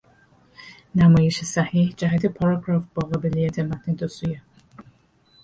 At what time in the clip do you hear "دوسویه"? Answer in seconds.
3.93-4.41